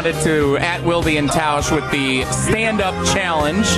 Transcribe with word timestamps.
Responded 0.00 0.24
to 0.24 0.56
at 0.56 0.80
Wildy 0.80 1.18
and 1.18 1.28
Tausch 1.28 1.70
with 1.70 1.90
the 1.90 2.24
stand 2.32 2.80
up 2.80 2.94
challenge. 3.08 3.68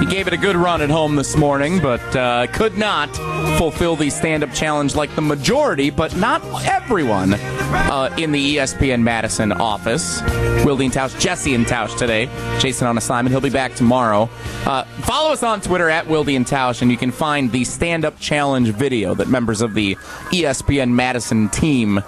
He 0.00 0.06
gave 0.10 0.26
it 0.26 0.32
a 0.32 0.38
good 0.38 0.56
run 0.56 0.80
at 0.80 0.88
home 0.88 1.16
this 1.16 1.36
morning, 1.36 1.82
but 1.82 2.00
uh, 2.16 2.46
could 2.46 2.78
not 2.78 3.14
fulfill 3.58 3.94
the 3.94 4.08
stand 4.08 4.42
up 4.42 4.54
challenge 4.54 4.94
like 4.94 5.14
the 5.16 5.20
majority, 5.20 5.90
but 5.90 6.16
not 6.16 6.42
everyone 6.64 7.34
uh, 7.34 8.08
in 8.16 8.32
the 8.32 8.56
ESPN 8.56 9.02
Madison 9.02 9.52
office. 9.52 10.22
Wildy 10.62 10.84
and 10.84 10.94
Tausch, 10.94 11.20
Jesse 11.20 11.54
and 11.54 11.66
Tausch 11.66 11.94
today. 11.98 12.30
Jason 12.58 12.86
on 12.86 12.96
assignment. 12.96 13.30
He'll 13.30 13.42
be 13.42 13.50
back 13.50 13.74
tomorrow. 13.74 14.30
Uh, 14.64 14.84
follow 15.02 15.30
us 15.30 15.42
on 15.42 15.60
Twitter 15.60 15.90
at 15.90 16.06
Wildy 16.06 16.36
and 16.36 16.46
Tausch, 16.46 16.80
and 16.80 16.90
you 16.90 16.96
can 16.96 17.10
find 17.10 17.52
the 17.52 17.64
stand 17.64 18.06
up 18.06 18.18
challenge 18.18 18.68
video 18.68 19.14
that 19.14 19.28
members 19.28 19.60
of 19.60 19.74
the 19.74 19.96
ESPN 20.32 20.92
Madison 20.92 21.50
team 21.50 22.00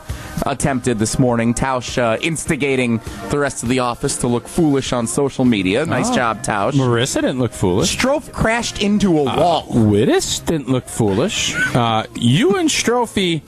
attempted 0.47 0.99
this 0.99 1.19
morning. 1.19 1.55
Tausch 1.55 1.99
uh, 1.99 2.19
instigating 2.21 3.01
the 3.31 3.39
rest 3.39 3.63
of 3.63 3.69
the 3.69 3.79
office 3.81 4.17
to 4.19 4.29
look 4.29 4.49
foolish 4.49 4.93
on 4.93 5.07
social 5.07 5.45
media. 5.45 5.87
Nice 5.87 6.11
Oh. 6.11 6.15
job, 6.15 6.43
Tausch. 6.43 6.73
Marissa 6.75 7.17
didn't 7.17 7.39
look 7.39 7.53
foolish. 7.53 7.97
Strofe 7.97 8.33
crashed 8.33 8.83
into 8.83 9.19
a 9.19 9.23
wall. 9.25 9.67
Wittes 9.69 10.45
didn't 10.45 10.69
look 10.69 10.87
foolish. 10.87 11.55
Uh, 11.75 12.05
you 12.15 12.57
and 12.57 12.69
Strophy, 12.69 13.43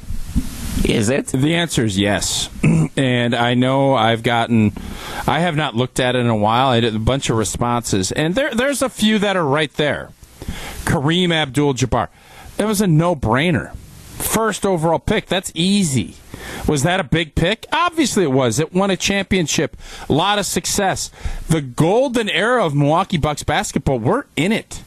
Is 0.85 1.09
it? 1.09 1.27
The 1.27 1.55
answer 1.55 1.83
is 1.83 1.97
yes. 1.97 2.49
and 2.97 3.35
I 3.35 3.53
know 3.55 3.95
I've 3.95 4.23
gotten, 4.23 4.71
I 5.27 5.39
have 5.39 5.55
not 5.55 5.75
looked 5.75 5.99
at 5.99 6.15
it 6.15 6.19
in 6.19 6.27
a 6.27 6.35
while. 6.35 6.69
I 6.69 6.79
did 6.79 6.95
a 6.95 6.99
bunch 6.99 7.29
of 7.29 7.37
responses, 7.37 8.11
and 8.11 8.35
there, 8.35 8.53
there's 8.53 8.81
a 8.81 8.89
few 8.89 9.19
that 9.19 9.35
are 9.35 9.45
right 9.45 9.73
there. 9.73 10.11
Kareem 10.85 11.31
Abdul 11.31 11.73
Jabbar. 11.73 12.07
That 12.57 12.67
was 12.67 12.81
a 12.81 12.87
no 12.87 13.15
brainer. 13.15 13.75
First 14.19 14.65
overall 14.65 14.99
pick. 14.99 15.25
That's 15.27 15.51
easy. 15.55 16.15
Was 16.67 16.83
that 16.83 16.99
a 16.99 17.03
big 17.03 17.35
pick? 17.35 17.65
Obviously 17.71 18.23
it 18.23 18.31
was. 18.31 18.59
It 18.59 18.73
won 18.73 18.91
a 18.91 18.97
championship. 18.97 19.75
A 20.07 20.13
lot 20.13 20.37
of 20.37 20.45
success. 20.45 21.09
The 21.47 21.61
golden 21.61 22.29
era 22.29 22.63
of 22.63 22.75
Milwaukee 22.75 23.17
Bucks 23.17 23.43
basketball, 23.43 23.99
we're 23.99 24.25
in 24.35 24.51
it. 24.51 24.83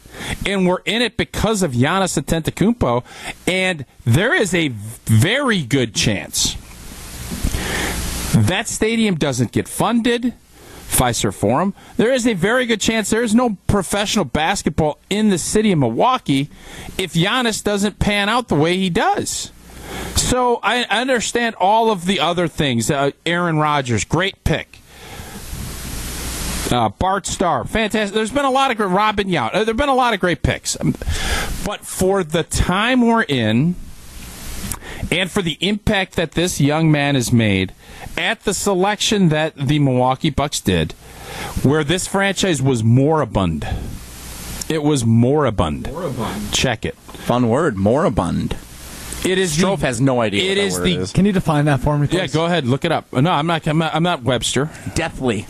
And 0.47 0.67
we're 0.67 0.83
in 0.85 1.03
it 1.03 1.17
because 1.17 1.63
of 1.63 1.73
Giannis 1.73 2.21
Antetokounmpo. 2.23 3.05
And 3.47 3.87
there 4.05 4.35
is 4.35 4.55
a 4.55 4.69
very 4.69 5.63
good 5.63 5.95
chance 5.95 6.57
that 8.35 8.67
stadium 8.67 9.17
doesn't 9.17 9.53
get 9.53 9.69
funded. 9.69 10.35
Fiserv 10.93 11.35
Forum. 11.35 11.75
There 11.97 12.13
is 12.13 12.27
a 12.27 12.35
very 12.35 12.67
good 12.67 12.81
chance 12.81 13.11
there 13.11 13.23
is 13.23 13.35
no 13.35 13.57
professional 13.67 14.25
basketball 14.25 14.99
in 15.11 15.31
the 15.31 15.39
city 15.39 15.73
of 15.73 15.79
Milwaukee 15.79 16.51
if 16.99 17.15
Giannis 17.15 17.65
doesn't 17.65 17.99
pan 17.99 18.29
out 18.29 18.49
the 18.49 18.55
way 18.55 18.77
he 18.77 18.91
does. 18.91 19.51
So 20.17 20.61
I 20.63 20.85
understand 20.85 21.55
all 21.57 21.91
of 21.91 22.07
the 22.07 22.21
other 22.21 22.47
things. 22.47 22.91
Uh, 22.91 23.11
Aaron 23.27 23.59
Rodgers, 23.59 24.05
great 24.05 24.45
pick. 24.45 24.79
Uh, 26.71 26.89
Bart 26.89 27.27
Starr, 27.27 27.65
fantastic. 27.65 28.15
There's 28.15 28.31
been 28.31 28.45
a 28.45 28.51
lot 28.51 28.71
of 28.71 28.77
great, 28.77 28.87
Robin 28.91 29.29
Yount. 29.29 29.55
Uh, 29.55 29.65
there've 29.65 29.77
been 29.77 29.89
a 29.91 29.95
lot 29.95 30.15
of 30.15 30.21
great 30.21 30.43
picks, 30.43 30.77
Um, 30.81 30.95
but 31.67 31.81
for 31.85 32.25
the 32.25 32.45
time 32.45 33.07
we're 33.07 33.25
in, 33.25 33.75
and 35.13 35.31
for 35.31 35.43
the 35.43 35.57
impact 35.61 36.17
that 36.17 36.33
this 36.33 36.61
young 36.61 36.91
man 36.91 37.15
has 37.15 37.33
made 37.33 37.73
at 38.17 38.43
the 38.45 38.55
selection 38.55 39.29
that 39.29 39.55
the 39.57 39.79
Milwaukee 39.79 40.31
Bucks 40.31 40.61
did, 40.61 40.93
where 41.63 41.85
this 41.85 42.07
franchise 42.07 42.61
was 42.63 42.83
moribund. 42.83 43.67
It 44.69 44.83
was 44.83 45.05
moribund. 45.05 45.91
Moribund. 45.93 46.53
Check 46.53 46.85
it. 46.85 46.95
Fun 46.97 47.49
word, 47.49 47.77
moribund. 47.77 48.57
It 49.25 49.39
is 49.39 49.57
Strofe 49.57 49.81
the, 49.81 49.87
has 49.87 50.01
no 50.01 50.21
idea. 50.21 50.43
It 50.43 50.49
what 50.49 50.55
that 50.57 50.61
is 50.63 50.75
word 50.79 50.85
the- 50.85 50.97
is. 50.97 51.13
Can 51.13 51.27
you 51.27 51.33
define 51.33 51.67
that 51.67 51.81
for 51.81 51.97
me, 51.99 52.07
please? 52.09 52.17
Yeah, 52.19 52.27
go 52.29 52.47
ahead, 52.47 52.67
look 52.67 52.85
it 52.85 52.91
up. 52.91 53.13
No, 53.13 53.31
I'm 53.31 53.47
not. 53.47 53.67
I'm 53.69 53.79
not, 53.79 53.95
I'm 53.95 54.03
not 54.03 54.23
Webster. 54.23 54.71
deathly. 54.95 55.43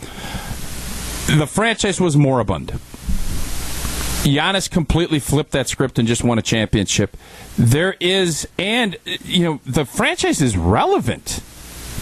The 1.25 1.47
franchise 1.47 1.99
was 2.01 2.15
moribund. 2.17 2.79
Giannis 4.23 4.69
completely 4.69 5.19
flipped 5.19 5.51
that 5.51 5.67
script 5.67 5.99
and 5.99 6.07
just 6.07 6.23
won 6.23 6.39
a 6.39 6.41
championship. 6.41 7.17
There 7.57 7.95
is, 7.99 8.47
and 8.57 8.97
you 9.05 9.43
know, 9.43 9.59
the 9.65 9.85
franchise 9.85 10.41
is 10.41 10.57
relevant 10.57 11.41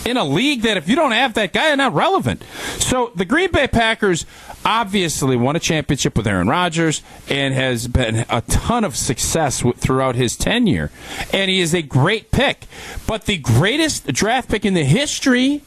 in 0.06 0.18
a 0.18 0.24
league 0.24 0.62
that 0.62 0.78
if 0.78 0.88
you 0.88 0.96
don't 0.96 1.12
have 1.12 1.34
that 1.34 1.54
guy, 1.54 1.70
you're 1.70 1.78
not 1.78 1.94
relevant. 1.94 2.44
So 2.78 3.12
the 3.16 3.26
Green 3.26 3.52
Bay 3.52 3.68
Packers 3.68 4.26
obviously 4.64 5.36
won 5.36 5.56
a 5.56 5.60
championship 5.60 6.16
with 6.16 6.28
Aaron 6.28 6.48
Rodgers 6.48 7.02
and 7.28 7.54
has 7.54 7.88
been 7.88 8.26
a 8.30 8.42
ton 8.42 8.84
of 8.84 8.96
success 8.96 9.64
throughout 9.78 10.16
his 10.16 10.36
tenure, 10.36 10.92
and 11.34 11.50
he 11.50 11.60
is 11.60 11.74
a 11.74 11.82
great 11.82 12.32
pick. 12.32 12.68
But 13.08 13.26
the 13.26 13.38
greatest 13.38 14.08
draft 14.08 14.50
pick 14.50 14.66
in 14.66 14.74
the 14.74 14.86
history, 14.86 15.64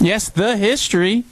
yes, 0.00 0.28
the 0.28 0.56
history 0.56 1.24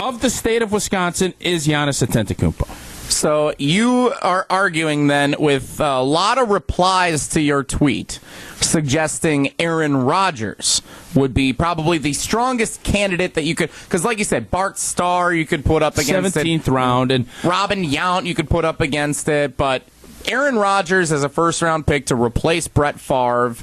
of 0.00 0.20
the 0.20 0.30
state 0.30 0.62
of 0.62 0.72
Wisconsin 0.72 1.34
is 1.40 1.66
Giannis 1.66 2.06
Antetokounmpo. 2.06 2.91
So 3.12 3.54
you 3.58 4.12
are 4.22 4.46
arguing 4.48 5.06
then 5.06 5.36
with 5.38 5.78
a 5.80 6.00
lot 6.00 6.38
of 6.38 6.48
replies 6.48 7.28
to 7.28 7.40
your 7.40 7.62
tweet 7.62 8.18
suggesting 8.60 9.52
Aaron 9.58 9.96
Rodgers 9.96 10.80
would 11.14 11.34
be 11.34 11.52
probably 11.52 11.98
the 11.98 12.14
strongest 12.14 12.82
candidate 12.82 13.34
that 13.34 13.44
you 13.44 13.54
could 13.54 13.70
because 13.84 14.04
like 14.04 14.18
you 14.18 14.24
said 14.24 14.50
Bart 14.50 14.78
Starr 14.78 15.34
you 15.34 15.44
could 15.44 15.64
put 15.64 15.82
up 15.82 15.98
against 15.98 16.36
it. 16.36 16.46
17th 16.46 16.72
round 16.72 17.12
and 17.12 17.26
Robin 17.44 17.84
Yount 17.84 18.24
you 18.24 18.34
could 18.34 18.48
put 18.48 18.64
up 18.64 18.80
against 18.80 19.28
it, 19.28 19.56
but 19.56 19.82
Aaron 20.26 20.56
Rodgers 20.56 21.12
as 21.12 21.22
a 21.22 21.28
first 21.28 21.60
round 21.62 21.86
pick 21.86 22.06
to 22.06 22.16
replace 22.16 22.66
Brett 22.66 22.98
Favre, 22.98 23.54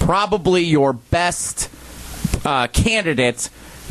probably 0.00 0.64
your 0.64 0.92
best 0.92 1.70
uh, 2.44 2.66
candidate 2.66 3.48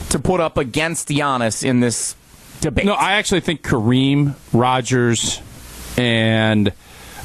to 0.09 0.19
put 0.19 0.39
up 0.39 0.57
against 0.57 1.07
Giannis 1.07 1.63
in 1.63 1.80
this 1.80 2.15
debate. 2.62 2.86
No, 2.86 2.94
I 2.94 3.13
actually 3.13 3.42
think 3.42 3.62
Kareem, 3.62 4.36
Rodgers, 4.54 5.42
and 5.98 6.71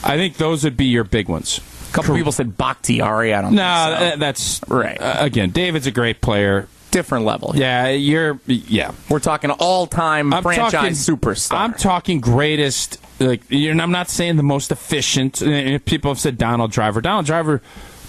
I 0.04 0.16
think 0.16 0.36
those 0.36 0.64
would 0.64 0.76
be 0.76 0.86
your 0.86 1.04
big 1.04 1.28
ones. 1.28 1.60
a 1.90 1.94
couple 1.94 2.14
people 2.16 2.32
said 2.32 2.56
Bakhtiari. 2.56 3.34
I 3.34 3.42
don't 3.42 3.54
No, 3.54 3.96
think 3.98 4.12
so. 4.14 4.18
that's 4.18 4.60
Right. 4.68 5.00
uh, 5.00 5.16
again, 5.20 5.50
David's 5.50 5.86
a 5.86 5.90
great 5.90 6.20
player. 6.20 6.68
different 6.90 7.24
level. 7.24 7.52
Yeah, 7.54 7.88
you're. 7.88 8.38
Yeah, 8.46 8.92
We're 9.08 9.18
talking 9.18 9.50
all 9.50 9.86
time 9.86 10.32
I'm 10.34 10.42
franchise 10.42 10.72
talking 10.72 10.92
superstar. 10.92 11.54
I'm 11.58 11.72
talking 11.72 12.20
greatest. 12.20 12.98
Like, 13.18 13.40
you're, 13.48 13.78
I'm 13.80 13.92
not 13.92 14.10
saying 14.10 14.36
the 14.36 14.42
most 14.42 14.70
efficient. 14.70 15.40
Uh, 15.42 15.78
People 15.86 16.10
have 16.10 16.18
said 16.20 16.36
Donald 16.36 16.70
Driver. 16.70 17.00
Donald 17.00 17.24
Driver, 17.24 17.62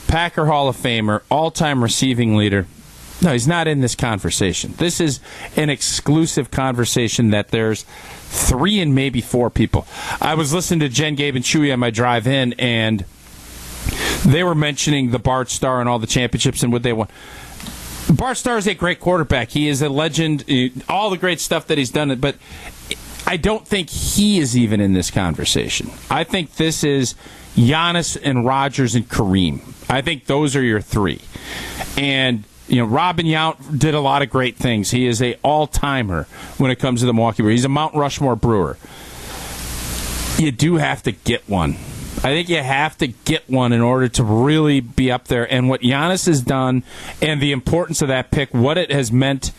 Packer 0.07 0.47
Hall 0.47 0.67
of 0.67 0.75
Famer, 0.75 1.21
all-time 1.31 1.81
receiving 1.81 2.35
leader. 2.35 2.65
No, 3.23 3.31
he's 3.31 3.47
not 3.47 3.67
in 3.67 3.81
this 3.81 3.95
conversation. 3.95 4.73
This 4.77 4.99
is 4.99 5.19
an 5.55 5.69
exclusive 5.69 6.51
conversation 6.51 7.29
that 7.29 7.49
there's 7.49 7.83
three 7.83 8.79
and 8.79 8.93
maybe 8.93 9.21
four 9.21 9.49
people. 9.49 9.87
I 10.19 10.35
was 10.35 10.53
listening 10.53 10.81
to 10.81 10.89
Jen, 10.89 11.15
Gabe, 11.15 11.35
and 11.35 11.45
Chewy 11.45 11.71
on 11.71 11.79
my 11.79 11.89
drive 11.89 12.27
in, 12.27 12.53
and 12.53 13.05
they 14.25 14.43
were 14.43 14.55
mentioning 14.55 15.11
the 15.11 15.19
Bart 15.19 15.49
Starr 15.49 15.79
and 15.79 15.87
all 15.87 15.99
the 15.99 16.07
championships 16.07 16.63
and 16.63 16.73
what 16.73 16.83
they 16.83 16.93
won. 16.93 17.07
Bart 18.11 18.37
Starr 18.37 18.57
is 18.57 18.67
a 18.67 18.73
great 18.73 18.99
quarterback. 18.99 19.51
He 19.51 19.69
is 19.69 19.81
a 19.81 19.89
legend. 19.89 20.43
All 20.89 21.09
the 21.09 21.17
great 21.17 21.39
stuff 21.39 21.67
that 21.67 21.77
he's 21.77 21.91
done, 21.91 22.19
but 22.19 22.35
I 23.25 23.37
don't 23.37 23.65
think 23.65 23.89
he 23.89 24.39
is 24.39 24.57
even 24.57 24.81
in 24.81 24.93
this 24.93 25.09
conversation. 25.09 25.89
I 26.09 26.25
think 26.25 26.55
this 26.55 26.83
is 26.83 27.15
Giannis 27.55 28.17
and 28.21 28.45
Rodgers 28.45 28.95
and 28.95 29.07
Kareem. 29.07 29.61
I 29.89 30.01
think 30.01 30.25
those 30.25 30.55
are 30.55 30.61
your 30.61 30.81
three. 30.81 31.21
And 31.97 32.43
you 32.67 32.77
know, 32.77 32.85
Robin 32.85 33.25
Yount 33.25 33.79
did 33.79 33.93
a 33.93 33.99
lot 33.99 34.21
of 34.21 34.29
great 34.29 34.55
things. 34.55 34.91
He 34.91 35.05
is 35.05 35.21
a 35.21 35.35
all 35.43 35.67
timer 35.67 36.23
when 36.57 36.71
it 36.71 36.79
comes 36.79 37.01
to 37.01 37.05
the 37.05 37.13
Milwaukee 37.13 37.43
Brewers. 37.43 37.59
He's 37.59 37.65
a 37.65 37.69
Mount 37.69 37.95
Rushmore 37.95 38.35
brewer. 38.35 38.77
You 40.37 40.51
do 40.51 40.75
have 40.75 41.03
to 41.03 41.11
get 41.11 41.47
one. 41.49 41.77
I 42.17 42.31
think 42.31 42.47
you 42.47 42.61
have 42.63 42.97
to 42.99 43.07
get 43.07 43.49
one 43.49 43.73
in 43.73 43.81
order 43.81 44.07
to 44.07 44.23
really 44.23 44.79
be 44.79 45.11
up 45.11 45.27
there. 45.27 45.51
And 45.51 45.67
what 45.67 45.81
Giannis 45.81 46.25
has 46.27 46.41
done 46.41 46.83
and 47.21 47.41
the 47.41 47.51
importance 47.51 48.01
of 48.01 48.07
that 48.07 48.31
pick, 48.31 48.53
what 48.53 48.77
it 48.77 48.91
has 48.91 49.11
meant 49.11 49.51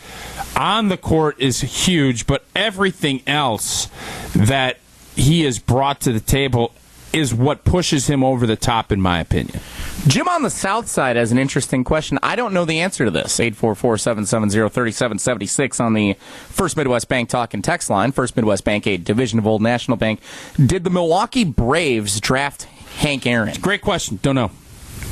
on 0.55 0.87
the 0.87 0.97
court 0.97 1.39
is 1.39 1.61
huge, 1.61 2.25
but 2.25 2.43
everything 2.55 3.21
else 3.27 3.87
that 4.33 4.79
he 5.15 5.43
has 5.43 5.59
brought 5.59 6.01
to 6.01 6.11
the 6.11 6.19
table 6.19 6.73
is 7.15 7.33
what 7.33 7.63
pushes 7.63 8.07
him 8.07 8.21
over 8.23 8.45
the 8.45 8.57
top, 8.57 8.91
in 8.91 8.99
my 8.99 9.19
opinion. 9.19 9.61
Jim 10.07 10.27
on 10.27 10.41
the 10.43 10.49
South 10.49 10.87
Side 10.87 11.15
has 11.15 11.31
an 11.31 11.37
interesting 11.37 11.85
question. 11.85 12.19
I 12.21 12.35
don't 12.35 12.53
know 12.53 12.65
the 12.65 12.81
answer 12.81 13.05
to 13.05 13.11
this. 13.11 13.39
844-770-3776 13.39 15.79
on 15.79 15.93
the 15.93 16.15
First 16.49 16.75
Midwest 16.75 17.07
Bank 17.07 17.29
Talk 17.29 17.53
and 17.53 17.63
Text 17.63 17.89
line. 17.89 18.11
First 18.11 18.35
Midwest 18.35 18.65
Bank, 18.65 18.85
a 18.85 18.97
division 18.97 19.39
of 19.39 19.47
Old 19.47 19.61
National 19.61 19.95
Bank. 19.97 20.19
Did 20.63 20.83
the 20.83 20.89
Milwaukee 20.89 21.45
Braves 21.45 22.19
draft 22.19 22.63
Hank 22.97 23.25
Aaron? 23.25 23.53
Great 23.61 23.81
question. 23.81 24.19
Don't 24.21 24.35
know. 24.35 24.51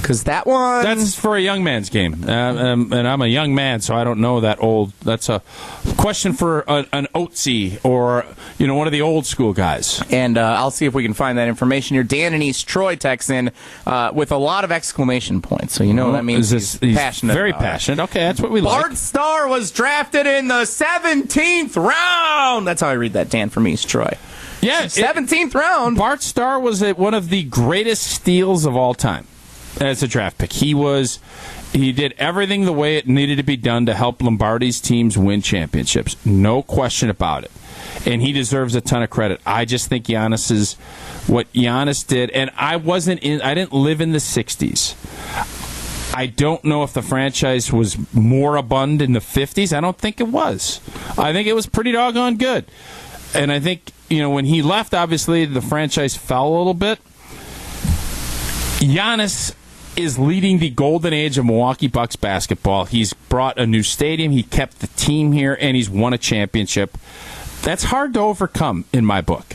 Because 0.03 0.25
that 0.25 0.45
one... 0.45 0.83
That's 0.83 1.15
for 1.15 1.37
a 1.37 1.41
young 1.41 1.63
man's 1.63 1.89
game, 1.89 2.25
uh, 2.27 2.31
um, 2.31 2.91
and 2.91 3.07
I'm 3.07 3.21
a 3.21 3.27
young 3.27 3.55
man, 3.55 3.79
so 3.79 3.95
I 3.95 4.03
don't 4.03 4.19
know 4.19 4.41
that 4.41 4.61
old. 4.61 4.91
That's 4.99 5.29
a 5.29 5.41
question 5.97 6.33
for 6.33 6.65
a, 6.67 6.85
an 6.91 7.07
Oatsy 7.15 7.79
or 7.85 8.25
you 8.57 8.67
know 8.67 8.75
one 8.75 8.85
of 8.85 8.91
the 8.91 9.01
old 9.01 9.25
school 9.25 9.53
guys. 9.53 10.03
And 10.11 10.37
uh, 10.37 10.41
I'll 10.41 10.71
see 10.71 10.85
if 10.85 10.93
we 10.93 11.03
can 11.03 11.13
find 11.13 11.37
that 11.37 11.47
information 11.47 11.95
here. 11.95 12.03
Dan 12.03 12.33
and 12.33 12.43
East 12.43 12.67
Troy 12.67 12.97
texts 12.97 13.29
in 13.29 13.51
uh, 13.87 14.11
with 14.13 14.33
a 14.33 14.37
lot 14.37 14.65
of 14.65 14.73
exclamation 14.73 15.41
points, 15.41 15.73
so 15.73 15.85
you 15.85 15.93
know 15.93 16.11
that 16.11 16.25
means 16.25 16.51
Is 16.51 16.73
this- 16.73 16.79
he's, 16.81 16.97
passionate. 16.97 17.33
very 17.33 17.51
about 17.51 17.61
it. 17.61 17.63
passionate. 17.63 18.03
Okay, 18.03 18.19
that's 18.19 18.41
what 18.41 18.51
we 18.51 18.59
love. 18.59 18.73
Bart 18.73 18.89
like. 18.89 18.97
Starr 18.97 19.47
was 19.47 19.71
drafted 19.71 20.27
in 20.27 20.49
the 20.49 20.63
17th 20.63 21.77
round. 21.77 22.67
That's 22.67 22.81
how 22.81 22.89
I 22.89 22.93
read 22.93 23.13
that, 23.13 23.29
Dan 23.29 23.49
from 23.49 23.69
East 23.69 23.87
Troy. 23.87 24.17
Yeah, 24.61 24.83
it- 24.83 24.91
17th 24.91 25.55
round. 25.55 25.97
Bart 25.97 26.21
Starr 26.21 26.59
was 26.59 26.83
one 26.95 27.13
of 27.13 27.29
the 27.29 27.43
greatest 27.43 28.03
steals 28.03 28.65
of 28.65 28.75
all 28.75 28.93
time 28.93 29.27
as 29.79 30.03
a 30.03 30.07
draft 30.07 30.37
pick. 30.37 30.53
He 30.53 30.73
was 30.73 31.19
he 31.73 31.91
did 31.91 32.13
everything 32.17 32.65
the 32.65 32.73
way 32.73 32.97
it 32.97 33.07
needed 33.07 33.37
to 33.37 33.43
be 33.43 33.57
done 33.57 33.85
to 33.87 33.95
help 33.95 34.21
Lombardi's 34.21 34.79
teams 34.79 35.17
win 35.17 35.41
championships. 35.41 36.23
No 36.25 36.61
question 36.61 37.09
about 37.09 37.43
it. 37.43 37.51
And 38.05 38.21
he 38.21 38.31
deserves 38.31 38.75
a 38.75 38.81
ton 38.81 39.01
of 39.01 39.09
credit. 39.09 39.41
I 39.45 39.65
just 39.65 39.87
think 39.87 40.05
Giannis 40.05 40.51
is 40.51 40.75
what 41.27 41.51
Giannis 41.53 42.05
did 42.05 42.29
and 42.31 42.51
I 42.55 42.75
wasn't 42.75 43.21
in 43.23 43.41
I 43.41 43.53
didn't 43.53 43.73
live 43.73 44.01
in 44.01 44.11
the 44.11 44.19
60s. 44.19 44.95
I 46.15 46.27
don't 46.27 46.63
know 46.63 46.83
if 46.83 46.93
the 46.93 47.01
franchise 47.01 47.73
was 47.73 47.97
moribund 48.13 49.01
in 49.01 49.13
the 49.13 49.19
50s. 49.19 49.75
I 49.75 49.81
don't 49.81 49.97
think 49.97 50.19
it 50.19 50.27
was. 50.27 50.79
I 51.17 51.33
think 51.33 51.47
it 51.47 51.53
was 51.53 51.65
pretty 51.65 51.91
doggone 51.91 52.37
good. 52.37 52.65
And 53.33 53.51
I 53.51 53.59
think, 53.59 53.91
you 54.09 54.19
know, 54.19 54.29
when 54.29 54.45
he 54.45 54.61
left, 54.61 54.93
obviously 54.93 55.45
the 55.45 55.61
franchise 55.61 56.15
fell 56.15 56.47
a 56.47 56.55
little 56.55 56.75
bit. 56.75 56.99
Giannis 58.79 59.55
is 59.95 60.17
leading 60.17 60.59
the 60.59 60.69
golden 60.69 61.13
age 61.13 61.37
of 61.37 61.45
Milwaukee 61.45 61.87
Bucks 61.87 62.15
basketball. 62.15 62.85
He's 62.85 63.13
brought 63.13 63.59
a 63.59 63.67
new 63.67 63.83
stadium, 63.83 64.31
he 64.31 64.43
kept 64.43 64.79
the 64.79 64.87
team 64.87 65.31
here, 65.31 65.57
and 65.59 65.75
he's 65.75 65.89
won 65.89 66.13
a 66.13 66.17
championship. 66.17 66.97
That's 67.61 67.85
hard 67.85 68.13
to 68.15 68.19
overcome 68.19 68.85
in 68.91 69.05
my 69.05 69.21
book. 69.21 69.45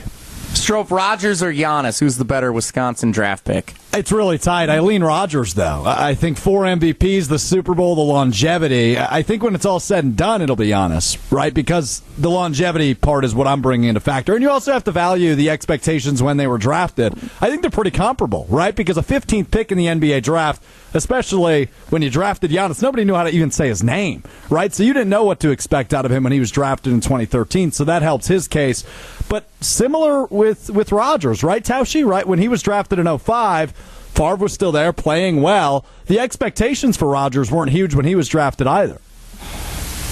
Strofe 0.54 0.90
Rodgers 0.90 1.42
or 1.42 1.52
Giannis? 1.52 2.00
Who's 2.00 2.16
the 2.16 2.24
better 2.24 2.52
Wisconsin 2.52 3.10
draft 3.10 3.44
pick? 3.44 3.74
It's 3.98 4.12
really 4.12 4.38
tight. 4.38 4.68
Eileen 4.68 5.02
Rodgers, 5.02 5.54
though. 5.54 5.82
I 5.84 6.14
think 6.14 6.38
four 6.38 6.62
MVPs, 6.62 7.26
the 7.26 7.38
Super 7.40 7.74
Bowl, 7.74 7.96
the 7.96 8.00
longevity. 8.00 8.96
I 8.96 9.22
think 9.22 9.42
when 9.42 9.56
it's 9.56 9.66
all 9.66 9.80
said 9.80 10.04
and 10.04 10.16
done, 10.16 10.40
it'll 10.40 10.54
be 10.54 10.72
honest, 10.72 11.18
right? 11.32 11.52
Because 11.52 12.00
the 12.16 12.30
longevity 12.30 12.94
part 12.94 13.24
is 13.24 13.34
what 13.34 13.48
I'm 13.48 13.60
bringing 13.60 13.88
into 13.88 13.98
factor. 13.98 14.34
And 14.34 14.42
you 14.42 14.50
also 14.50 14.72
have 14.72 14.84
to 14.84 14.92
value 14.92 15.34
the 15.34 15.50
expectations 15.50 16.22
when 16.22 16.36
they 16.36 16.46
were 16.46 16.58
drafted. 16.58 17.12
I 17.40 17.50
think 17.50 17.62
they're 17.62 17.72
pretty 17.72 17.90
comparable, 17.90 18.46
right? 18.48 18.74
Because 18.74 18.96
a 18.96 19.02
15th 19.02 19.50
pick 19.50 19.72
in 19.72 19.78
the 19.78 19.86
NBA 19.86 20.22
draft, 20.22 20.62
especially 20.94 21.68
when 21.90 22.00
you 22.00 22.08
drafted 22.08 22.52
Giannis, 22.52 22.80
nobody 22.80 23.04
knew 23.04 23.14
how 23.14 23.24
to 23.24 23.30
even 23.30 23.50
say 23.50 23.66
his 23.66 23.82
name, 23.82 24.22
right? 24.48 24.72
So 24.72 24.84
you 24.84 24.92
didn't 24.92 25.10
know 25.10 25.24
what 25.24 25.40
to 25.40 25.50
expect 25.50 25.92
out 25.92 26.04
of 26.04 26.12
him 26.12 26.22
when 26.22 26.32
he 26.32 26.38
was 26.38 26.52
drafted 26.52 26.92
in 26.92 27.00
2013. 27.00 27.72
So 27.72 27.82
that 27.82 28.02
helps 28.02 28.28
his 28.28 28.46
case. 28.46 28.84
But 29.28 29.44
similar 29.60 30.24
with 30.26 30.70
with 30.70 30.92
Rodgers, 30.92 31.42
right, 31.42 31.62
Taushi? 31.62 32.06
Right 32.06 32.26
when 32.26 32.38
he 32.38 32.48
was 32.48 32.62
drafted 32.62 32.98
in 32.98 33.18
05, 33.18 33.72
Favre 33.72 34.36
was 34.36 34.52
still 34.52 34.72
there 34.72 34.92
playing 34.92 35.42
well. 35.42 35.84
The 36.06 36.18
expectations 36.18 36.96
for 36.96 37.08
Rodgers 37.08 37.50
weren't 37.50 37.70
huge 37.70 37.94
when 37.94 38.04
he 38.04 38.14
was 38.14 38.28
drafted 38.28 38.66
either. 38.66 39.00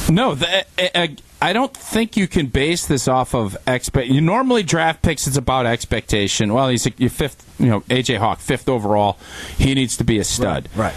No, 0.09 0.35
the, 0.35 0.65
uh, 0.95 1.09
I 1.43 1.53
don't 1.53 1.75
think 1.77 2.17
you 2.17 2.29
can 2.29 2.47
base 2.47 2.87
this 2.87 3.09
off 3.09 3.35
of 3.35 3.57
expect. 3.67 4.09
You 4.09 4.21
normally 4.21 4.63
draft 4.63 5.03
picks. 5.03 5.27
It's 5.27 5.37
about 5.37 5.67
expectation. 5.67 6.53
Well, 6.53 6.69
he's 6.69 6.87
a, 6.87 6.93
your 6.97 7.11
fifth. 7.11 7.45
You 7.59 7.67
know, 7.67 7.81
AJ 7.83 8.19
Hawk, 8.19 8.39
fifth 8.39 8.69
overall. 8.69 9.19
He 9.59 9.75
needs 9.75 9.97
to 9.97 10.05
be 10.05 10.19
a 10.19 10.25
stud. 10.25 10.69
Right. 10.77 10.95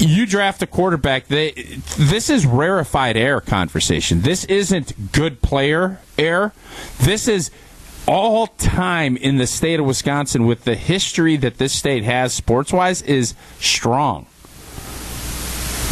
You 0.00 0.26
draft 0.26 0.62
a 0.62 0.66
quarterback. 0.66 1.26
They, 1.26 1.52
this 1.98 2.30
is 2.30 2.46
rarefied 2.46 3.16
air 3.16 3.40
conversation. 3.40 4.22
This 4.22 4.44
isn't 4.46 5.12
good 5.12 5.42
player 5.42 6.00
air. 6.18 6.52
This 6.98 7.28
is 7.28 7.50
all 8.08 8.46
time 8.46 9.16
in 9.16 9.36
the 9.36 9.46
state 9.46 9.78
of 9.78 9.86
Wisconsin 9.86 10.46
with 10.46 10.64
the 10.64 10.74
history 10.74 11.36
that 11.36 11.58
this 11.58 11.72
state 11.72 12.02
has 12.04 12.32
sports 12.32 12.72
wise 12.72 13.02
is 13.02 13.34
strong. 13.58 14.26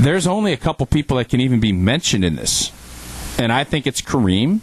There's 0.01 0.27
only 0.27 0.53
a 0.53 0.57
couple 0.57 0.87
people 0.87 1.19
that 1.19 1.29
can 1.29 1.41
even 1.41 1.61
be 1.61 1.73
mentioned 1.73 2.25
in 2.25 2.37
this. 2.37 2.73
And 3.39 3.53
I 3.53 3.65
think 3.65 3.87
it's 3.87 4.01
Kareem, 4.01 4.61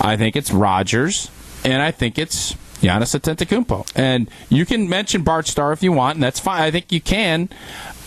I 0.00 0.16
think 0.16 0.36
it's 0.36 0.50
Rodgers, 0.50 1.30
and 1.64 1.80
I 1.82 1.92
think 1.92 2.18
it's 2.18 2.56
Giannis 2.82 3.18
Antetokounmpo. 3.18 3.90
And 3.94 4.28
you 4.48 4.66
can 4.66 4.88
mention 4.88 5.22
Bart 5.22 5.46
Starr 5.46 5.72
if 5.72 5.82
you 5.82 5.92
want, 5.92 6.16
and 6.16 6.22
that's 6.22 6.40
fine. 6.40 6.60
I 6.60 6.70
think 6.70 6.92
you 6.92 7.00
can. 7.00 7.48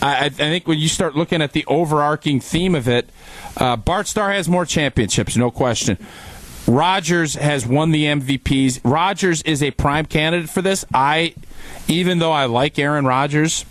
I, 0.00 0.26
I 0.26 0.28
think 0.28 0.68
when 0.68 0.78
you 0.78 0.88
start 0.88 1.16
looking 1.16 1.42
at 1.42 1.52
the 1.52 1.64
overarching 1.66 2.40
theme 2.40 2.74
of 2.74 2.86
it, 2.86 3.08
uh, 3.56 3.76
Bart 3.76 4.06
Starr 4.06 4.32
has 4.32 4.48
more 4.48 4.66
championships, 4.66 5.36
no 5.36 5.50
question. 5.50 5.98
Rodgers 6.68 7.34
has 7.34 7.66
won 7.66 7.92
the 7.92 8.04
MVPs. 8.04 8.80
Rodgers 8.84 9.40
is 9.42 9.62
a 9.62 9.70
prime 9.70 10.04
candidate 10.04 10.50
for 10.50 10.62
this. 10.62 10.84
I, 10.92 11.34
even 11.88 12.18
though 12.18 12.32
I 12.32 12.46
like 12.46 12.78
Aaron 12.78 13.04
Rodgers, 13.06 13.64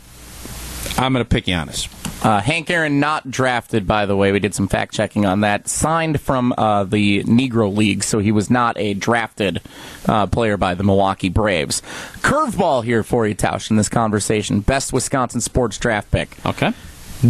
I'm 0.97 1.13
going 1.13 1.23
to 1.23 1.29
pick 1.29 1.45
Giannis. 1.45 1.89
Uh, 2.23 2.41
Hank 2.41 2.69
Aaron 2.71 2.99
not 2.99 3.29
drafted, 3.29 3.85
by 3.85 4.05
the 4.05 4.15
way. 4.15 4.31
We 4.31 4.39
did 4.39 4.55
some 4.55 4.67
fact 4.67 4.93
checking 4.93 5.25
on 5.25 5.41
that. 5.41 5.67
Signed 5.67 6.19
from 6.19 6.53
uh, 6.57 6.83
the 6.85 7.23
Negro 7.23 7.75
League, 7.75 8.03
so 8.03 8.19
he 8.19 8.31
was 8.31 8.49
not 8.49 8.77
a 8.77 8.93
drafted 8.95 9.61
uh, 10.07 10.25
player 10.27 10.57
by 10.57 10.73
the 10.73 10.83
Milwaukee 10.83 11.29
Braves. 11.29 11.81
Curveball 12.21 12.83
here 12.83 13.03
for 13.03 13.27
you, 13.27 13.35
Tausch, 13.35 13.69
in 13.69 13.77
this 13.77 13.89
conversation. 13.89 14.61
Best 14.61 14.91
Wisconsin 14.91 15.41
sports 15.41 15.77
draft 15.77 16.09
pick. 16.09 16.35
Okay. 16.45 16.73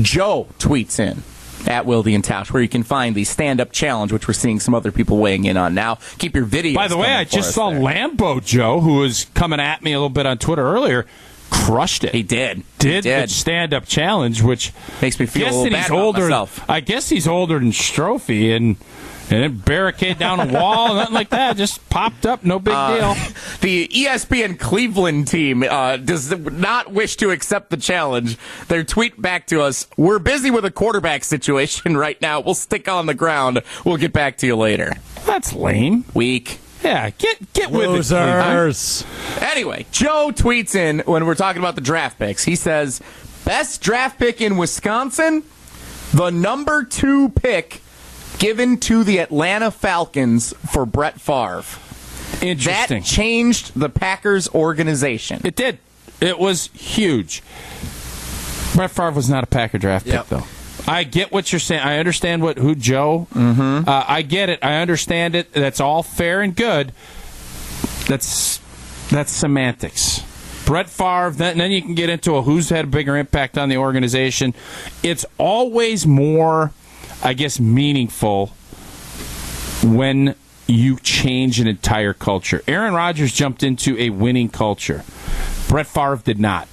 Joe 0.01 0.47
tweets 0.59 0.99
in 0.99 1.23
at 1.67 1.85
Wildy 1.85 2.13
and 2.13 2.23
Tausch, 2.23 2.51
where 2.51 2.61
you 2.61 2.69
can 2.69 2.83
find 2.83 3.15
the 3.15 3.23
stand 3.23 3.59
up 3.59 3.71
challenge, 3.71 4.11
which 4.11 4.27
we're 4.27 4.33
seeing 4.33 4.59
some 4.59 4.73
other 4.73 4.91
people 4.91 5.17
weighing 5.17 5.45
in 5.45 5.57
on 5.57 5.73
now. 5.73 5.95
Keep 6.19 6.35
your 6.35 6.45
videos. 6.45 6.75
By 6.75 6.87
the 6.87 6.97
way, 6.97 7.13
I 7.13 7.23
just 7.23 7.53
saw 7.53 7.71
there. 7.71 7.79
Lambo 7.79 8.43
Joe, 8.43 8.79
who 8.79 8.99
was 8.99 9.25
coming 9.33 9.59
at 9.59 9.81
me 9.81 9.93
a 9.93 9.97
little 9.97 10.09
bit 10.09 10.25
on 10.25 10.37
Twitter 10.37 10.65
earlier, 10.65 11.05
crushed 11.51 12.03
it. 12.03 12.13
He 12.13 12.23
did. 12.23 12.63
did, 12.79 13.03
He 13.05 13.09
the 13.11 13.27
stand-up 13.27 13.85
challenge, 13.85 14.41
which 14.41 14.71
Makes 15.01 15.19
me 15.19 15.25
feel 15.25 15.47
a 15.47 15.51
little 15.51 15.69
bad 15.71 15.91
older. 15.91 16.21
myself. 16.23 16.63
I 16.69 16.79
guess 16.79 17.09
he's 17.09 17.27
older 17.27 17.59
than 17.59 17.71
Strophe, 17.71 18.55
and 18.55 18.77
and 19.27 19.41
then 19.41 19.57
barricade 19.57 20.19
down 20.19 20.39
a 20.39 20.53
wall, 20.53 20.93
nothing 20.93 21.15
like 21.15 21.29
that. 21.31 21.57
Just 21.57 21.89
popped 21.89 22.27
up, 22.27 22.43
no 22.43 22.59
big 22.59 22.75
Uh, 22.75 22.95
deal. 23.15 23.15
The 23.61 23.87
ESPN 23.87 24.59
Cleveland 24.59 25.27
team 25.27 25.63
uh, 25.63 25.97
does 25.97 26.29
not 26.37 26.91
wish 26.91 27.15
to 27.17 27.31
accept 27.31 27.71
the 27.71 27.77
challenge. 27.77 28.37
Their 28.67 28.83
tweet 28.83 29.19
back 29.19 29.47
to 29.47 29.61
us: 29.61 29.87
"We're 29.97 30.19
busy 30.19 30.51
with 30.51 30.63
a 30.65 30.69
quarterback 30.71 31.23
situation 31.23 31.97
right 32.05 32.21
now. 32.21 32.39
We'll 32.41 32.53
stick 32.53 32.87
on 32.87 33.07
the 33.07 33.15
ground. 33.15 33.63
We'll 33.83 33.97
get 33.97 34.13
back 34.13 34.37
to 34.39 34.45
you 34.45 34.55
later." 34.55 34.93
That's 35.25 35.53
lame. 35.53 36.05
Weak. 36.13 36.59
Yeah, 36.83 37.09
get 37.11 37.53
get 37.53 37.71
with 37.71 37.85
it. 37.85 37.89
Losers. 37.89 39.05
Anyway, 39.41 39.85
Joe 39.91 40.31
tweets 40.33 40.75
in 40.75 40.99
when 41.05 41.25
we're 41.25 41.35
talking 41.35 41.61
about 41.61 41.75
the 41.75 41.81
draft 41.81 42.19
picks. 42.19 42.43
He 42.43 42.55
says, 42.55 43.01
"Best 43.43 43.81
draft 43.81 44.19
pick 44.19 44.41
in 44.41 44.57
Wisconsin." 44.57 45.43
the 46.13 46.29
number 46.29 46.83
two 46.83 47.29
pick 47.29 47.81
given 48.37 48.77
to 48.77 49.03
the 49.03 49.17
Atlanta 49.17 49.69
Falcons 49.71 50.53
for 50.71 50.85
Brett 50.85 51.19
Favre. 51.19 51.63
Interesting. 52.41 52.99
That 53.01 53.05
changed 53.05 53.71
the 53.77 53.89
Packers 53.89 54.47
organization. 54.49 55.41
It 55.43 55.55
did. 55.55 55.79
It 56.21 56.39
was 56.39 56.67
huge. 56.73 57.41
Brett 58.75 58.91
Favre 58.91 59.11
was 59.11 59.29
not 59.29 59.43
a 59.43 59.47
Packer 59.47 59.77
draft 59.77 60.05
Yep. 60.05 60.29
pick, 60.29 60.39
though. 60.39 60.47
I 60.87 61.03
get 61.03 61.31
what 61.31 61.51
you're 61.51 61.59
saying. 61.59 61.81
I 61.81 61.97
understand 61.97 62.41
what 62.41 62.57
who 62.57 62.75
Joe. 62.75 63.27
Mm-hmm. 63.33 63.89
Uh, 63.89 64.05
I 64.07 64.21
get 64.21 64.49
it. 64.49 64.59
I 64.63 64.81
understand 64.81 65.35
it. 65.35 65.51
That's 65.53 65.79
all 65.79 66.03
fair 66.03 66.41
and 66.41 66.55
good. 66.55 66.91
That's 68.07 68.59
that's 69.09 69.31
semantics. 69.31 70.23
Brett 70.65 70.89
Favre. 70.89 71.31
Then, 71.31 71.57
then 71.57 71.71
you 71.71 71.81
can 71.81 71.95
get 71.95 72.09
into 72.09 72.35
a 72.35 72.41
who's 72.41 72.69
had 72.69 72.85
a 72.85 72.87
bigger 72.87 73.15
impact 73.15 73.57
on 73.57 73.69
the 73.69 73.77
organization. 73.77 74.53
It's 75.03 75.25
always 75.37 76.05
more, 76.07 76.71
I 77.23 77.33
guess, 77.33 77.59
meaningful 77.59 78.47
when 79.83 80.35
you 80.67 80.97
change 80.97 81.59
an 81.59 81.67
entire 81.67 82.13
culture. 82.13 82.63
Aaron 82.67 82.93
Rodgers 82.93 83.31
jumped 83.31 83.61
into 83.61 83.97
a 83.99 84.09
winning 84.09 84.49
culture. 84.49 85.03
Brett 85.67 85.87
Favre 85.87 86.21
did 86.23 86.39
not. 86.39 86.67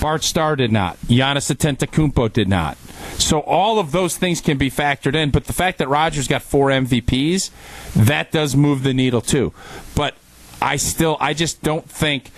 Bart 0.00 0.24
Starr 0.24 0.56
did 0.56 0.72
not. 0.72 0.96
Giannis 1.02 1.54
Antetokounmpo 1.54 2.32
did 2.32 2.48
not. 2.48 2.76
So 3.18 3.40
all 3.40 3.78
of 3.78 3.92
those 3.92 4.16
things 4.16 4.40
can 4.40 4.58
be 4.58 4.70
factored 4.70 5.14
in, 5.14 5.30
but 5.30 5.44
the 5.44 5.52
fact 5.52 5.78
that 5.78 5.88
Rodgers 5.88 6.28
got 6.28 6.42
four 6.42 6.68
MVPs, 6.68 7.50
that 7.94 8.32
does 8.32 8.56
move 8.56 8.82
the 8.82 8.94
needle 8.94 9.20
too. 9.20 9.52
But 9.94 10.14
I 10.60 10.76
still, 10.76 11.16
I 11.20 11.34
just 11.34 11.62
don't 11.62 11.88
think 11.88 12.30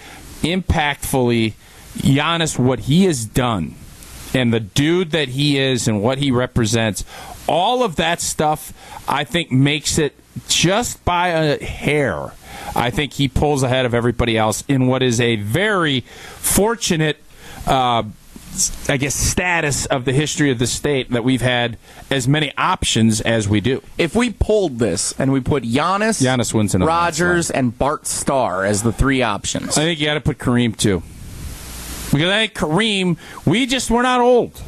impactfully 0.42 1.54
Giannis 1.96 2.58
what 2.58 2.80
he 2.80 3.04
has 3.04 3.24
done 3.24 3.76
and 4.34 4.52
the 4.52 4.60
dude 4.60 5.12
that 5.12 5.28
he 5.28 5.58
is 5.58 5.86
and 5.86 6.02
what 6.02 6.18
he 6.18 6.30
represents, 6.30 7.04
all 7.46 7.82
of 7.82 7.96
that 7.96 8.20
stuff, 8.20 8.72
I 9.08 9.24
think 9.24 9.52
makes 9.52 9.98
it 9.98 10.14
just 10.48 11.04
by 11.04 11.28
a 11.28 11.62
hair. 11.62 12.32
I 12.74 12.90
think 12.90 13.12
he 13.12 13.28
pulls 13.28 13.62
ahead 13.62 13.86
of 13.86 13.94
everybody 13.94 14.36
else 14.36 14.64
in 14.66 14.86
what 14.88 15.02
is 15.02 15.20
a 15.20 15.36
very 15.36 16.00
fortunate, 16.00 17.18
uh, 17.66 18.02
I 18.88 18.96
guess, 18.96 19.14
status 19.14 19.86
of 19.86 20.04
the 20.04 20.12
history 20.12 20.50
of 20.50 20.58
the 20.58 20.66
state 20.66 21.10
that 21.10 21.24
we've 21.24 21.40
had 21.40 21.76
as 22.10 22.28
many 22.28 22.52
options 22.56 23.20
as 23.20 23.48
we 23.48 23.60
do. 23.60 23.82
if 23.98 24.14
we 24.14 24.30
pulled 24.30 24.78
this 24.78 25.12
and 25.18 25.32
we 25.32 25.40
put 25.40 25.62
Giannis, 25.64 26.22
Giannis 26.22 26.54
wins 26.54 26.74
in 26.74 26.82
Rodgers, 26.84 27.50
and 27.50 27.76
Bart 27.76 28.06
Starr 28.06 28.64
as 28.64 28.82
the 28.82 28.92
three 28.92 29.22
options, 29.22 29.76
I 29.78 29.82
think 29.82 30.00
you 30.00 30.06
got 30.06 30.14
to 30.14 30.20
put 30.20 30.38
Kareem 30.38 30.76
too, 30.76 31.02
because 32.12 32.28
I 32.30 32.46
think 32.46 32.54
Kareem, 32.54 33.16
we 33.46 33.66
just 33.66 33.90
we're 33.90 34.02
not 34.02 34.20
old. 34.20 34.60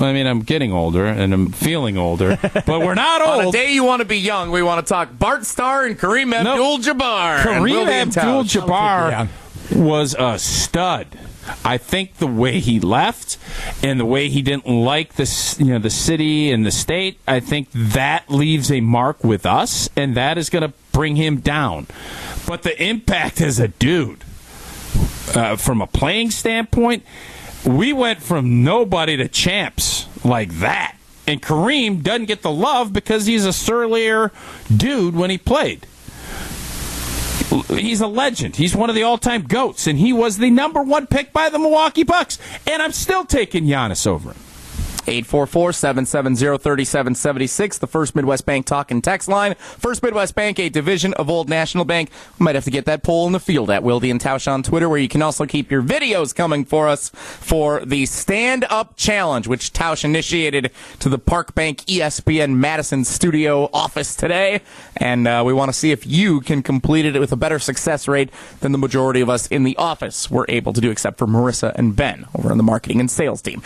I 0.00 0.12
mean, 0.12 0.26
I'm 0.26 0.40
getting 0.40 0.72
older 0.72 1.06
and 1.06 1.32
I'm 1.32 1.52
feeling 1.52 1.96
older, 1.96 2.36
but 2.66 2.80
we're 2.80 2.94
not 2.94 3.20
old. 3.20 3.42
on 3.42 3.48
a 3.48 3.52
day 3.52 3.72
you 3.74 3.84
want 3.84 4.00
to 4.00 4.04
be 4.04 4.18
young, 4.18 4.50
we 4.50 4.62
want 4.62 4.84
to 4.84 4.88
talk 4.92 5.16
Bart 5.18 5.44
Starr 5.44 5.84
and 5.86 5.98
Kareem 5.98 6.34
Abdul-Jabbar. 6.34 7.46
and 7.46 7.64
Kareem. 7.64 8.16
Abdul-Jabbar 8.16 9.28
was 9.76 10.16
a 10.18 10.38
stud. 10.38 11.06
I 11.64 11.78
think 11.78 12.16
the 12.16 12.26
way 12.26 12.60
he 12.60 12.80
left 12.80 13.38
and 13.82 13.98
the 13.98 14.04
way 14.04 14.28
he 14.28 14.42
didn't 14.42 14.66
like 14.66 15.14
the 15.14 15.56
you 15.58 15.72
know 15.72 15.78
the 15.78 15.90
city 15.90 16.50
and 16.50 16.64
the 16.64 16.70
state, 16.70 17.18
I 17.26 17.40
think 17.40 17.68
that 17.72 18.30
leaves 18.30 18.70
a 18.70 18.80
mark 18.80 19.24
with 19.24 19.46
us, 19.46 19.88
and 19.96 20.16
that 20.16 20.38
is 20.38 20.50
going 20.50 20.62
to 20.62 20.72
bring 20.92 21.16
him 21.16 21.40
down. 21.40 21.86
But 22.46 22.62
the 22.62 22.80
impact 22.82 23.40
as 23.40 23.58
a 23.58 23.68
dude, 23.68 24.22
uh, 25.34 25.56
from 25.56 25.80
a 25.80 25.86
playing 25.86 26.30
standpoint, 26.30 27.04
we 27.64 27.92
went 27.92 28.22
from 28.22 28.62
nobody 28.62 29.16
to 29.16 29.28
champs 29.28 30.06
like 30.24 30.52
that. 30.58 30.96
And 31.26 31.40
Kareem 31.40 32.02
doesn't 32.02 32.26
get 32.26 32.42
the 32.42 32.50
love 32.50 32.92
because 32.92 33.24
he's 33.24 33.46
a 33.46 33.52
surlier 33.52 34.30
dude 34.74 35.16
when 35.16 35.30
he 35.30 35.38
played 35.38 35.86
he's 37.68 38.00
a 38.00 38.06
legend. 38.06 38.56
He's 38.56 38.74
one 38.74 38.88
of 38.88 38.96
the 38.96 39.02
all-time 39.02 39.42
goats, 39.42 39.86
and 39.86 39.98
he 39.98 40.12
was 40.12 40.38
the 40.38 40.50
number 40.50 40.82
one 40.82 41.06
pick 41.06 41.32
by 41.32 41.48
the 41.48 41.58
Milwaukee 41.58 42.04
Bucks. 42.04 42.38
And 42.66 42.82
I'm 42.82 42.92
still 42.92 43.24
taking 43.24 43.64
Giannis 43.64 44.06
over 44.06 44.30
him. 44.30 44.38
844-770-3776, 45.06 47.78
the 47.78 47.86
First 47.86 48.14
Midwest 48.14 48.46
Bank 48.46 48.66
talk 48.66 48.90
and 48.90 49.04
text 49.04 49.28
line. 49.28 49.54
First 49.54 50.02
Midwest 50.02 50.34
Bank, 50.34 50.58
a 50.58 50.68
division 50.68 51.14
of 51.14 51.30
Old 51.30 51.48
National 51.48 51.84
Bank. 51.84 52.10
We 52.38 52.44
might 52.44 52.54
have 52.54 52.64
to 52.64 52.70
get 52.70 52.84
that 52.86 53.02
poll 53.02 53.26
in 53.26 53.32
the 53.32 53.40
field 53.40 53.70
at 53.70 53.82
Wildy 53.82 54.10
and 54.10 54.20
Tausch 54.20 54.50
on 54.50 54.62
Twitter, 54.62 54.88
where 54.88 54.98
you 54.98 55.08
can 55.08 55.22
also 55.22 55.46
keep 55.46 55.70
your 55.70 55.82
videos 55.82 56.34
coming 56.34 56.64
for 56.64 56.88
us 56.88 57.10
for 57.10 57.84
the 57.84 58.06
Stand 58.06 58.64
Up 58.70 58.96
Challenge, 58.96 59.46
which 59.46 59.72
Tausch 59.72 60.04
initiated 60.04 60.70
to 61.00 61.08
the 61.08 61.18
Park 61.18 61.54
Bank 61.54 61.84
ESPN 61.86 62.56
Madison 62.56 63.04
studio 63.04 63.68
office 63.72 64.16
today. 64.16 64.60
And 64.96 65.28
uh, 65.28 65.42
we 65.44 65.52
want 65.52 65.70
to 65.70 65.72
see 65.72 65.90
if 65.90 66.06
you 66.06 66.40
can 66.40 66.62
complete 66.62 67.04
it 67.04 67.18
with 67.18 67.32
a 67.32 67.36
better 67.36 67.58
success 67.58 68.08
rate 68.08 68.30
than 68.60 68.72
the 68.72 68.78
majority 68.78 69.20
of 69.20 69.28
us 69.28 69.46
in 69.48 69.64
the 69.64 69.76
office 69.76 70.30
were 70.30 70.46
able 70.48 70.72
to 70.72 70.80
do, 70.80 70.90
except 70.90 71.18
for 71.18 71.26
Marissa 71.26 71.74
and 71.74 71.94
Ben 71.94 72.26
over 72.36 72.50
on 72.50 72.56
the 72.56 72.62
marketing 72.62 73.00
and 73.00 73.10
sales 73.10 73.42
team. 73.42 73.62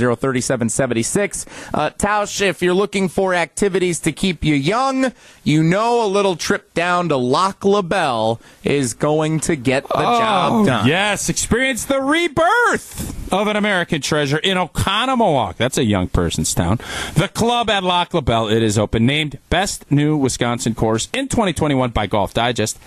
844-770-3776. 0.00 1.46
Uh, 1.74 1.90
Tausch, 1.90 2.40
if 2.40 2.62
you're 2.62 2.74
looking 2.74 3.08
for 3.08 3.34
activities 3.34 4.00
to 4.00 4.12
keep 4.12 4.44
you 4.44 4.54
young, 4.54 5.12
you 5.44 5.62
know 5.62 6.04
a 6.04 6.08
little 6.08 6.36
trip 6.36 6.72
down 6.74 7.08
to 7.08 7.16
Loch 7.16 7.64
LaBelle 7.64 8.40
is 8.64 8.94
going 8.94 9.40
to 9.40 9.56
get 9.56 9.86
the 9.88 9.94
job 9.94 10.66
done. 10.66 10.86
Yes, 10.86 11.28
experience 11.28 11.84
the 11.84 12.00
rebirth 12.00 13.32
of 13.32 13.46
an 13.48 13.56
American 13.56 14.00
treasure 14.02 14.38
in 14.38 14.58
Oconomowoc. 14.58 15.56
That's 15.56 15.78
a 15.78 15.84
young 15.84 16.08
person's 16.08 16.54
town. 16.54 16.78
The 17.14 17.28
club 17.28 17.70
at 17.70 17.82
Loch 17.82 18.12
LaBelle, 18.12 18.48
it 18.48 18.62
is 18.62 18.78
open, 18.78 19.06
named 19.06 19.38
Best 19.48 19.90
New 19.90 20.16
Wisconsin 20.16 20.74
Course 20.74 21.08
in 21.14 21.28
2021 21.28 21.90
by 21.90 22.06
Golf 22.06 22.34
Digest. 22.34 22.78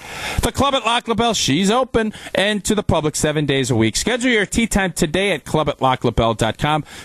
The 0.41 0.51
club 0.51 0.75
at 0.75 0.85
Loch 0.85 1.07
LaBelle, 1.07 1.33
she's 1.33 1.71
open 1.71 2.13
and 2.35 2.63
to 2.65 2.75
the 2.75 2.83
public 2.83 3.15
seven 3.15 3.45
days 3.45 3.71
a 3.71 3.75
week. 3.75 3.95
Schedule 3.95 4.31
your 4.31 4.45
tea 4.45 4.67
time 4.67 4.93
today 4.93 5.31
at 5.31 5.45
club 5.45 5.69
at. 5.69 5.75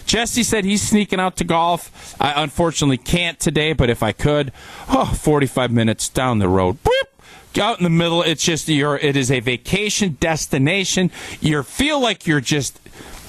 Jesse 0.06 0.42
said 0.42 0.64
he's 0.64 0.82
sneaking 0.82 1.20
out 1.20 1.36
to 1.36 1.44
golf. 1.44 2.14
I 2.20 2.42
unfortunately 2.42 2.98
can't 2.98 3.38
today, 3.38 3.72
but 3.72 3.90
if 3.90 4.02
I 4.02 4.12
could, 4.12 4.52
oh, 4.88 5.12
45 5.18 5.70
minutes 5.70 6.08
down 6.08 6.38
the 6.38 6.48
road. 6.48 6.82
Boop! 6.82 7.60
Out 7.60 7.78
in 7.78 7.84
the 7.84 7.90
middle 7.90 8.22
it's 8.22 8.44
just 8.44 8.68
you're 8.68 8.96
it 8.96 9.16
is 9.16 9.30
a 9.30 9.40
vacation 9.40 10.16
destination. 10.20 11.10
You 11.40 11.64
feel 11.64 12.00
like 12.00 12.24
you're 12.24 12.40
just 12.40 12.78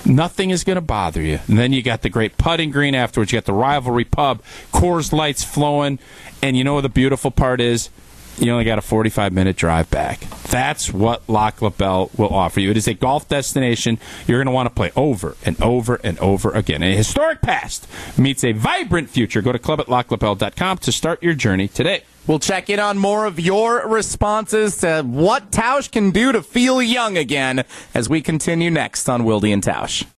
nothing 0.06 0.52
is 0.52 0.64
going 0.64 0.76
to 0.76 0.82
bother 0.82 1.22
you. 1.22 1.40
And 1.48 1.58
then 1.58 1.74
you 1.74 1.82
got 1.82 2.04
the 2.04 2.10
great 2.10 2.38
putting 2.38 2.70
green 2.70 2.94
afterwards. 2.94 3.32
You 3.32 3.38
got 3.38 3.46
the 3.46 3.54
rivalry 3.54 4.06
pub 4.06 4.44
Coors 4.72 5.12
lights 5.12 5.44
flowing. 5.44 5.98
And 6.42 6.56
you 6.56 6.64
know 6.64 6.76
what 6.76 6.82
the 6.82 6.90
beautiful 6.90 7.32
part 7.32 7.60
is 7.62 7.90
you 8.42 8.52
only 8.52 8.66
got 8.66 8.78
a 8.78 8.82
45 8.82 9.34
minute 9.34 9.56
drive 9.56 9.90
back. 9.90 10.20
That's 10.50 10.92
what 10.92 11.28
Loch 11.30 11.62
LaBelle 11.62 12.12
will 12.18 12.34
offer 12.34 12.60
you. 12.60 12.72
It 12.72 12.78
is 12.78 12.88
a 12.88 12.94
golf 12.94 13.30
destination 13.30 14.00
you're 14.28 14.40
going 14.40 14.48
to 14.48 14.52
want 14.52 14.68
to 14.68 14.76
play 14.76 14.92
over 14.96 15.36
and 15.46 15.62
over 15.62 15.96
and 16.04 16.18
over 16.20 16.52
again. 16.52 16.84
A 16.84 16.96
historic 16.96 17.42
past 17.42 17.88
meets 18.18 18.44
a 18.44 18.52
vibrant 18.52 19.10
future. 19.10 19.42
Go 19.42 19.52
to 19.52 19.60
club 19.60 19.80
at 19.80 19.88
lochlabelle.com 19.88 20.80
to 20.80 20.92
start 20.92 21.22
your 21.24 21.34
journey 21.34 21.68
today. 21.68 22.04
We'll 22.28 22.40
check 22.40 22.70
in 22.70 22.80
on 22.80 22.98
more 22.98 23.26
of 23.26 23.40
your 23.40 23.88
responses 23.88 24.78
to 24.78 25.02
what 25.02 25.52
Tausch 25.52 25.92
can 25.92 26.12
do 26.12 26.32
to 26.32 26.44
feel 26.44 26.82
young 26.82 27.18
again 27.18 27.64
as 27.96 28.10
we 28.10 28.22
continue 28.22 28.70
next 28.70 29.10
on 29.10 29.24
Wildy 29.24 29.52
and 29.52 29.64
Tausch. 29.64 30.06